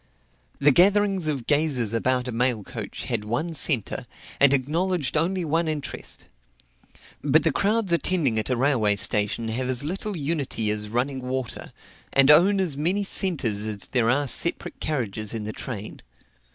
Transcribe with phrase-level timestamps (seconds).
[0.57, 4.07] The gatherings of gazers about a mail coach had one centre,
[4.39, 6.25] and acknowledged only one interest.
[7.23, 11.71] But the crowds attending at a railway station have as little unity as running water,
[12.13, 16.01] and own as many centres as there are separate carriages in the train.